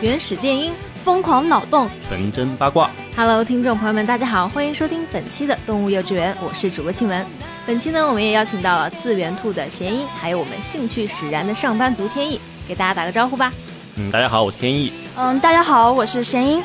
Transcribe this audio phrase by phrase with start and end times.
[0.00, 0.72] 原始电音，
[1.04, 2.90] 疯狂脑洞，纯真八卦。
[3.14, 7.24] Hello，听众朋友们，大家好，欢迎收听本期的动物幼稚园，我是主播庆文。
[7.64, 13.52] 本期呢，我们也邀请到了次元兔的弦音，还有我们兴趣使然的上班族天意，给大家打个招呼吧。
[13.94, 14.92] 嗯，大家好，我是天意。
[15.14, 16.60] 嗯，大家好，我是弦音。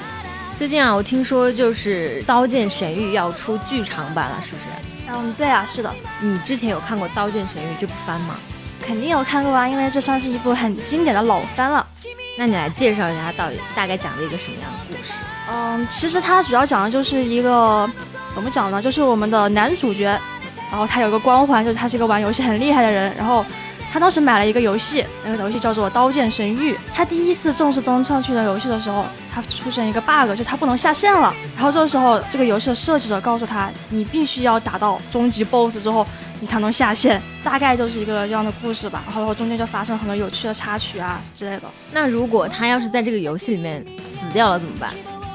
[0.55, 4.65] 最近啊，我听说就是《刀剑神域》要出剧场版了，是不是？
[5.13, 5.93] 嗯，对啊，是的。
[6.21, 8.35] 你之前有看过《刀剑神域》这部番吗？
[8.85, 11.85] 肯定有看过啊，因为这算是一部很经典的老番了。
[12.37, 15.21] 那你来介绍一下它到底大概讲了一个什么样的故事？
[15.51, 17.89] 嗯，其实它主要讲的就是一个
[18.33, 18.81] 怎么讲呢？
[18.81, 20.05] 就是我们的男主角，
[20.71, 23.13] 然后他有个光环，就是他是一个玩游戏很厉害的人。
[23.17, 23.45] 然后
[23.91, 26.73] 他当时买了一个游戏，那个游戏叫做《刀剑神域》。
[26.95, 31.35] 他第一次正式登上去的游戏的时候，他出现一个 bug，就是他不能下线了。
[31.55, 36.07] 然后这个时候，这个游戏的设计者告诉他，你必须要打到终极 BOSS 之后。
[36.39, 39.03] 你才能下线，大概就是一个这样的故事吧。
[39.05, 41.63] 然后中间就发生很多有趣的插曲啊之类的。
[41.91, 44.91] 那如果他要是在这个游戏里面死掉了怎么办？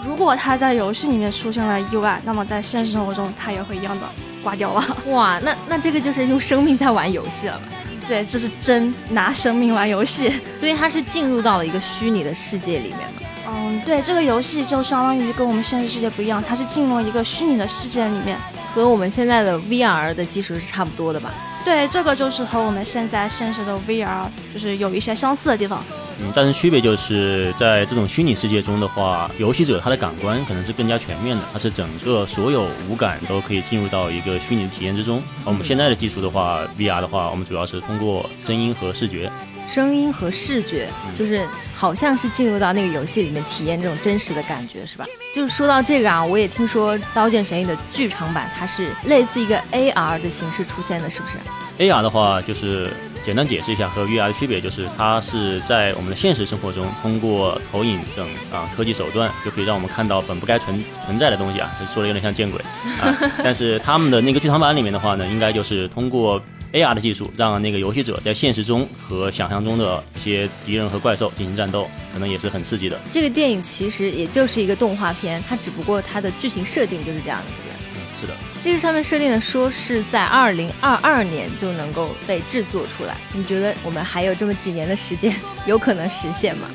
[0.06, 4.02] 如果他在游戏里面出现了意外，那么在现实生活中他也会一样的
[4.42, 4.96] 挂掉了。
[5.12, 7.62] 哇，那那这个就是用生命在玩游戏了吧？
[8.06, 10.30] 对，这是真拿生命玩游戏。
[10.60, 13.20] 所以他是进入到了一个虚拟的世界里面吗？
[13.48, 18.36] 嗯，对，这个游戏就相当于跟我们现实世界不一样，它是进入一个虚拟的世界里面。
[18.74, 21.32] 和我们现在的 VR 的技术是差不多的吧？
[21.64, 25.82] 对，这个就是和我们现在现实的 VR 就是有一些相似的地方。
[26.20, 35.22] 嗯，但是区别就是在这种虚拟世界中的话，游戏者他的感官可能是更加全面的，它是整个所有五感都可以进入到一个虚拟体验之中。
[35.44, 39.30] 我们现在的技术的话，VR 的话，我们主要是通过声音和视觉。
[39.66, 45.06] 声音和视觉，就是好像是进入到那个游戏里面体验这种真实的感觉，是吧？
[45.34, 51.38] 就是说到这个啊，我也听说《刀剑神域》的剧场版，它是类似一个 AR 的形式出现的，是不是
[51.78, 52.92] ？AR 的话，就是
[53.24, 61.74] 简单解释一下和 VR 的区别，就是它是在我们的现实生活中，通过投影等啊科技手段，就可以让我们看到本不该存存在的东西啊。
[61.76, 62.60] 这说的有点像见鬼
[63.00, 63.10] 啊，
[63.42, 66.40] 但是他们的那个剧场版里面的话呢，应该就是通过。
[66.74, 72.98] AR 的技术让那个游戏者在现实中和想象中的一些敌人和怪兽进行战斗，可能也是很刺激的。
[73.08, 77.74] 这个电影其实也就是一个动画片，它只不过它的剧情设定就是这样的，对不对？
[77.94, 78.34] 嗯，是的。
[78.60, 85.32] 这个上面设定的说是在二零二二年就能够被制作出来，你觉得我们还有这么几年的时间，
[85.66, 86.68] 有可能实现吗？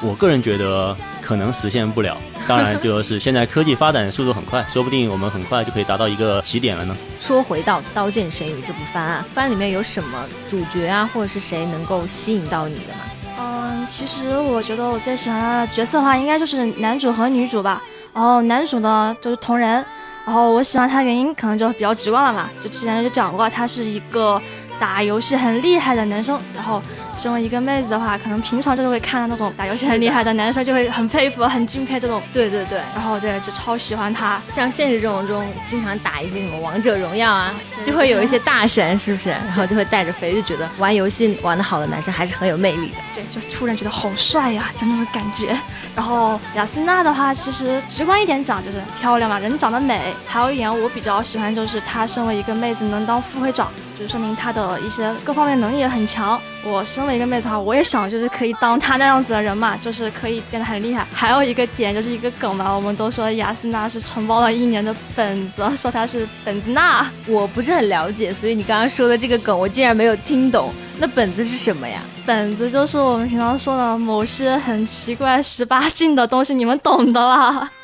[0.00, 2.16] 我个人觉得可能实现不了。
[2.48, 6.96] 当然，就是现在科技发展速度很快，说不定我们很快就可以达到一个起点了呢。
[7.20, 13.04] 说回到《刀剑神域》这部番啊，番里面有什么主角啊，或者是谁能够吸引到你的吗？
[13.38, 17.80] 嗯，其实我觉得我最喜欢的角色的话，应该就是男主和女主吧。
[18.12, 19.84] 然后男主呢就是同人，
[20.26, 24.42] 然后我喜欢他原因可能就比较直观了嘛，就之前就讲过，他是一个。
[24.80, 26.82] 打游戏很厉害的男生，然后
[27.22, 32.20] 身为一个妹子的话，可能平常就是会看到那种打游戏很厉害的男生，就会很佩服、很敬佩这种。
[32.32, 34.42] 对对对，然后对，就超喜欢他。
[34.50, 39.28] 像现实生活中经常打一些什么王者荣耀啊，就会有一些大神，是不是？
[39.28, 42.96] 然后就会带着飞，就觉得玩游戏玩得好的男生还是很有魅力的。
[43.14, 45.56] 对，就突然觉得好帅呀，就那种感觉。
[45.94, 50.14] 然后雅斯娜的话，其实直观一点讲就是漂亮嘛，人长得美。
[50.26, 53.68] 还有一点我比较喜欢，就是她身为一个妹子能当副会长。
[53.98, 56.40] 就说明她的一些各方面能力也很强。
[56.64, 61.06] 我身为一个妹子哈，我也想就是可以当她那样子的人嘛，就是可以变得很厉害。
[61.12, 67.06] 还有一个点就是一个梗嘛，我们都说雅斯娜是承包了一年的本子，说她是本子娜。
[67.26, 70.72] 我不是很了解，所以你刚刚说的这个梗我竟然没有听懂。
[71.02, 72.00] 那本子是什么呀？
[72.24, 77.68] 本子就是我们平常说的某些很奇怪十八禁的东西，你们懂的啦。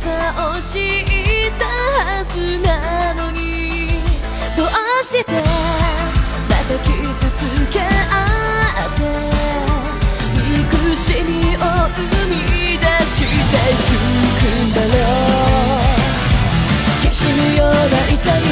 [0.00, 0.08] さ
[0.48, 4.00] を知ったはずなのに。
[4.56, 4.66] どう
[5.04, 5.32] して
[6.48, 6.88] また傷
[7.36, 7.38] つ
[7.70, 7.84] け合
[8.86, 9.00] って。
[10.34, 12.32] 憎しみを生み
[12.78, 13.94] 出してゆ
[14.38, 14.96] くんだろ
[15.84, 17.02] う。
[17.02, 17.76] きしむような
[18.08, 18.48] 痛み。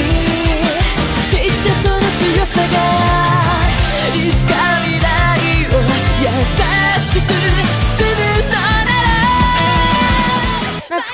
[1.25, 1.49] 知って
[1.83, 2.77] その強さが
[4.15, 4.53] いつか
[4.85, 5.07] 未来
[5.73, 5.81] を
[6.21, 6.27] 優
[7.01, 7.29] しく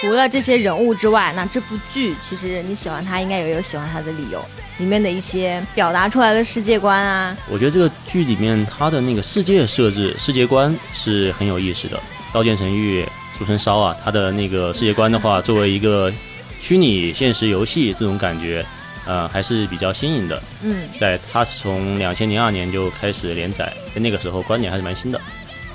[0.04, 4.44] 除了这些人物之外，那这部剧其实你喜欢它，应该也有喜欢它的理由。
[4.78, 11.96] 里面的一些表达出来的世界观啊，我觉得这个剧里面它的那个世界设置、世界观是很有意思的。
[12.34, 13.02] 《刀剑神域》
[13.38, 16.12] 竹村烧啊，它的那个世界观的话，作为一个
[16.60, 18.66] 虚拟现实游戏，这种感觉，
[19.06, 20.42] 呃，还是比较新颖的。
[20.62, 25.18] 嗯，在它是从两千零二年就开始连载，在那个时候观点还是蛮新的。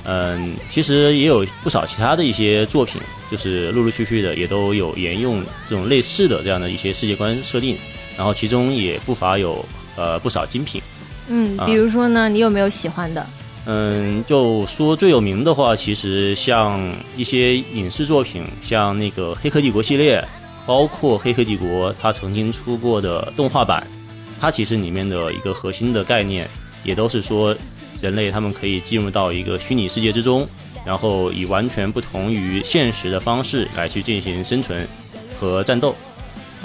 [0.04, 7.78] 嗯，其实也有不少其他的一些作品，就是陆陆续续的也都有沿用这种类似的这样的一些世界观设定。
[8.18, 9.64] 然后其中也不乏有
[9.96, 10.82] 呃不少精品，
[11.30, 13.26] 嗯，比如说呢，你有没有喜欢的？
[13.66, 20.22] 嗯，就说最有名的话，其实像一些影视作品，像那个《黑客帝国》系列，
[20.66, 23.88] 包括《黑客帝国》它曾经出过的动画版，
[24.42, 26.50] 它其实里面的一个核心的概念，
[26.84, 27.56] 也都是说
[28.02, 30.48] 人类他们可以进入到一个虚拟世界之中，
[30.86, 34.88] 然后以完全不同于现实的方式来去进行生存
[35.40, 35.96] 和战斗，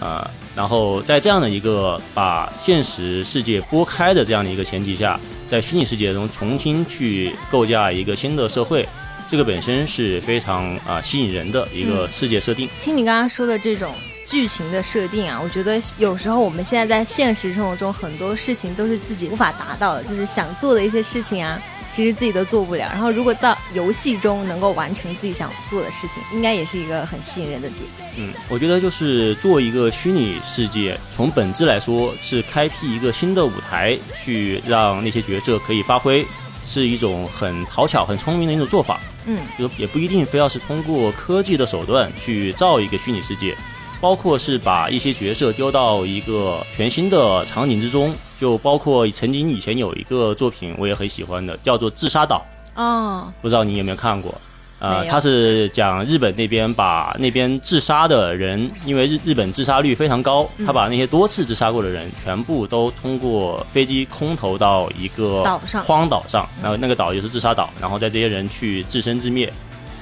[0.01, 0.31] 啊。
[0.57, 8.89] 然后在这样的一个把现实世界拨开的这样的一个前提下，在虚拟世界中重新去构架一个新的社会，
[9.29, 12.69] 这个本身是非常啊吸引人的一个世界设定。
[12.81, 13.95] 听你刚刚说的这种
[14.25, 21.61] 剧情的设定啊，我觉得有时候我们现在在现实生活中很多事情都是自己无法达到的，就是想做的一些事情啊。
[21.93, 27.81] 其实自己都做不了，然后如果到游戏中能够完成自己想做的事情，应该也是一个很吸引人的点。
[28.17, 36.27] 嗯，我觉得就是做一个虚拟世界，从本质来说是开辟一个新的舞台，去让那些角色可以发挥，
[36.65, 39.01] 是一种很讨巧、很聪明的一种做法。
[39.27, 43.57] 嗯，就也不一定非要是通过科技的手段去造一个虚拟世界。
[44.01, 52.45] 包括是把一些角色丢到一个全新的场景之中，就包括曾经以前有一个作品我也很喜欢的，叫做《自杀岛》。
[52.83, 54.35] 哦，不知道你有没有看过？
[54.79, 65.43] 呃，他是讲日本那边把那边自杀的人，因为日日本自杀率非常高，他把那些多次自杀过的人全部都通过飞机空投到一个
[65.85, 69.51] 荒岛上，然后那个岛就是自杀岛，然后在这些人去自生自灭。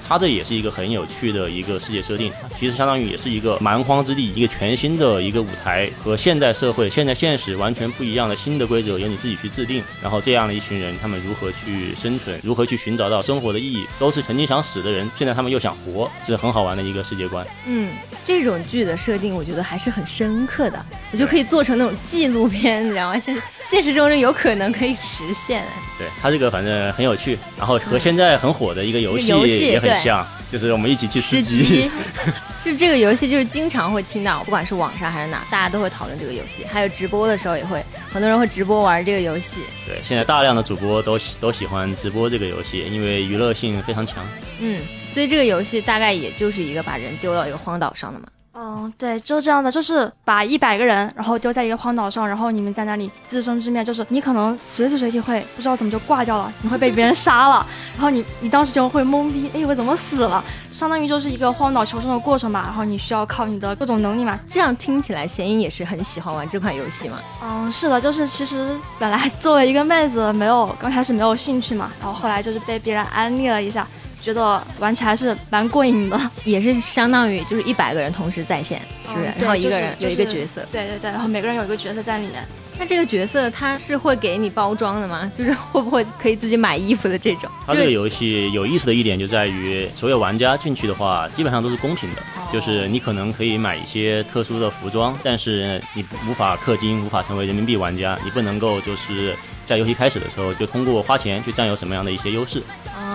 [0.08, 9.82] 它这也是一个很有趣的一个世界设定，其实相当于也是一个蛮荒之地，一个全新的一个舞台，和现代社会、现在现实完全不一样的新的规则，由你自己去制定。
[10.02, 17.46] 然后这样的一群人，他们如何去生存，如何去寻找到生活的意义，都是曾经想死的人，现在他们又想活，是很好玩的一个世界观。
[17.66, 17.92] 嗯，
[18.24, 23.18] 这种剧的设定，我觉得还是很深刻的，我就可以做成那种纪录片，你知道吗？
[23.18, 25.64] 现现实中有可能可以实现。
[25.98, 29.28] 对它这个反正很有趣，然后和现在很火的一个游戏
[29.68, 29.91] 也很。
[29.96, 31.90] 像就是我们一起去吃鸡，
[32.62, 36.64] 是这个游戏，就是经常会听到，不管是网上还是哪，大家都会讨论这个游戏。
[36.64, 39.60] 还有直播的时候也会，很多人会直播玩这个游戏。
[39.86, 44.24] 对，现在大量的主播都都喜欢直播这个游戏，因为娱乐性非常强。
[44.60, 44.80] 嗯，
[45.12, 48.26] 所以这个游戏大概也就是一个把人丢到一个荒岛上的嘛。
[48.54, 60.44] 嗯，对，就这样的，就是把一百个人，然后丢在一个荒岛上，然后你们在那里自生自灭，就是你可能随时随地会不知道怎么就挂掉了，你会被别人杀了，然后你你当时就会懵逼，哎，我怎么死了？
[60.70, 64.38] 相当于就是一个荒岛求生的过程吧，然后你需要靠你的各种能力嘛。
[64.46, 67.18] 这样听起来，贤英也是很喜欢玩这款游戏嘛？
[67.42, 73.86] 嗯，是的，就是其实本来作为一个妹子，没有刚开始没有兴趣嘛，然后后来就是被别人安利了一下。
[74.22, 79.32] 觉得玩起来是蛮过瘾的， 也是相当于就是一百个人同时在线，是不是？
[79.38, 82.44] 然后一个人有一个角色，对对对，然后每个人有一个角色在里面。
[82.78, 85.30] 那这个角色他是会给你包装的吗？
[85.34, 87.48] 就是会不会可以自己买衣服的这种？
[87.66, 99.36] 它这个游戏有意思的一点就在于，所有玩家进去的话，基本上都是公平的，就是你可能可以买一些特殊的服装，但是你无法氪金，无法成为人民币玩家，你不能够就是
[99.66, 102.62] 在游戏开始的时候就通过花钱去占有什么样的一些优势。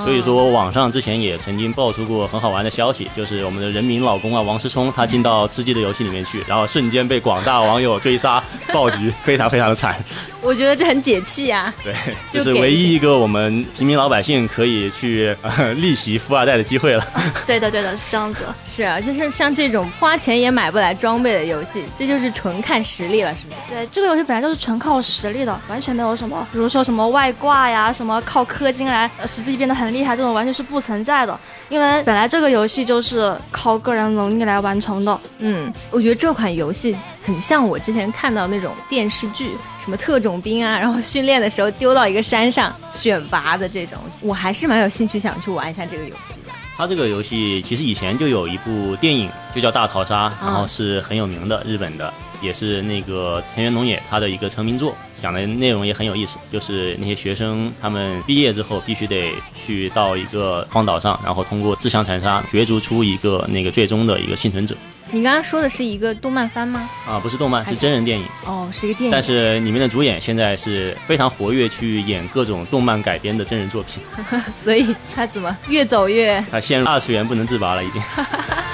[0.04, 10.02] 所以说，网上之前也曾经爆出过很好玩的消息，就是我们的人民老公啊，王思聪，他进到吃鸡的游戏里面去，然后瞬间被广大网友追杀暴局，非常非常的惨。
[10.42, 11.74] 我觉得这很解气啊！
[11.84, 11.94] 对，
[12.32, 15.36] 就是唯一一个我们平民老百姓可以去
[15.78, 17.06] 逆袭富二代的机会了。
[17.46, 18.46] 对的，对的，是这样子。
[18.66, 23.58] 是啊，就是像这种花钱也买不来装备的游戏，这就是纯看实力了，是不是？
[23.70, 31.38] 对，这个游戏本来就是纯靠实力的，完全没有什么，比如说什么外挂呀，什么靠氪金来使自己变得很厉害，这种完全是不存在的。
[31.70, 35.20] 因为本来这个游戏就是靠个人能力来完成的。
[35.40, 36.96] 嗯，我觉得这款游戏
[37.28, 39.52] 很像我之前看到那种电视剧，
[39.84, 46.54] 什么特种兵啊，然后训练的时候丢到一个山上选拔的这种，我还是蛮有兴趣想去玩一下这个游戏的。
[46.78, 52.14] 它这个游戏其实以前就有一部电影，就叫《大逃杀》，然后是很有名的日本的。
[52.40, 64.78] 也是那个田园农野他的一个成名作，讲的内容也很有意思，就是那些学生他们毕业之后必须得去到一个荒岛上，然后通过自相残杀角逐出一个那个最终的一个幸存者
[65.12, 66.90] 你刚刚说的是一个动漫番吗？
[67.08, 68.26] 啊，不是动漫，是真人电影。
[68.46, 69.12] 哦，是一个电影。
[69.12, 74.04] 但是里面的主演现在是非常活跃，去演各种动漫改编的真人作品。
[74.64, 76.44] 所以他怎么越走越……
[76.52, 78.02] 他陷入二次元不能自拔了，已经。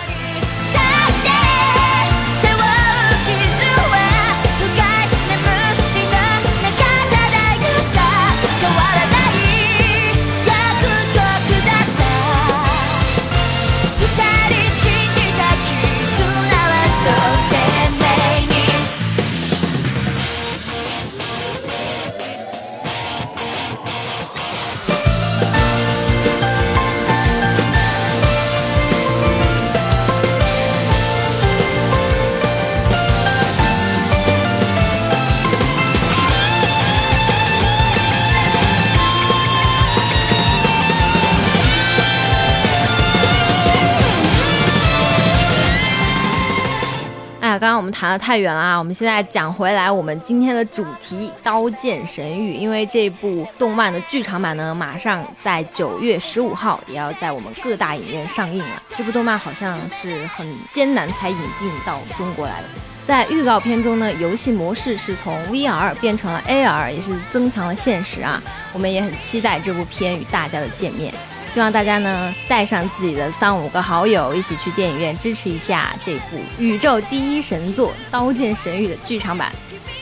[48.17, 48.77] 太远了啊！
[48.77, 58.84] 我们现在讲回来，我们今天的主题《刀剑神域》，因为这部动漫的剧场版呢，马上在九月十五号也要在我们各大影院上映了。
[58.96, 62.67] 这部动漫好像是很艰难才引进到中国来的。
[63.05, 68.41] 在预告片中呢，游戏模式是从 VR 变成了 AR，也是增强了现实啊。
[68.72, 71.13] 我们也很期待这部片与大家的见面。
[71.54, 79.52] 希望大家呢带上自己的三五个好友，一起去电影院支持一下这部宇宙第一神作《刀剑神域》的剧场版。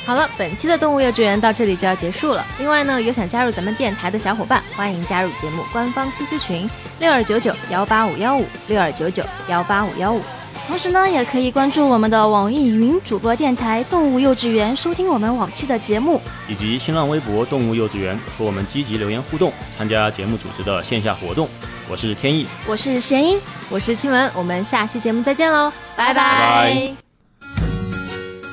[0.05, 2.45] 好了，本期的动物幼稚园到这里就要结束了。
[2.57, 10.21] 另外呢，有想加入咱们电台的小伙伴，欢迎加入节目官方 QQ 群六二九九幺八五幺五六二九九幺八五幺五。
[10.71, 16.21] 同时呢，也可以关注我们的网易云主播电台“动物幼稚园”，收听我们往期的节目。
[16.47, 21.49] 以及新浪微博动物幼稚园和我们积极留言互动，参加节目组织的线下活动。
[21.89, 23.37] 我是天意，我是贤英，
[23.69, 26.91] 我是青文，我们下期节目再见喽，拜拜拜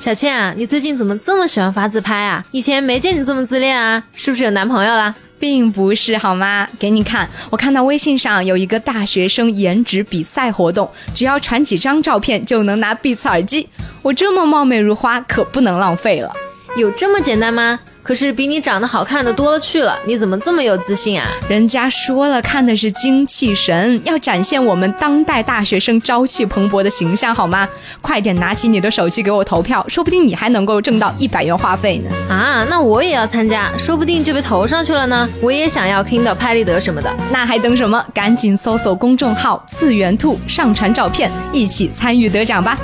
[0.00, 2.44] 小倩啊，你最近怎么这么喜欢发自拍啊？
[2.50, 5.14] 以前没见你这么自恋啊，是不是有男朋友啦？
[5.38, 6.68] 并不是好吗？
[6.78, 13.68] 给你看，我看到微信上有一个大学生颜值比赛活动，只要传几张照片就能拿 B 级耳机。
[14.02, 16.32] 我这么貌美如花，可不能浪费了。
[16.76, 17.80] 有这么简单吗？
[18.08, 21.28] 可是比你长得好看的多了去了，你怎么这么有自信啊？
[21.46, 27.68] 人家说了，看的是精气神，要展现我们当代大学生朝气蓬勃的形象，好吗？
[28.00, 32.10] 快点拿起你的手机给我投票，说不定你还能够挣到一百元话费呢。
[32.30, 35.28] 啊，那我也要参加，说不定就被投上去了呢。
[35.42, 37.14] 我也想要 Kindle 拍立得什么的。
[37.30, 38.02] 那还等什么？
[38.14, 42.78] 赶紧搜索公众号“次元兔”，上传照片，一起参与得奖吧。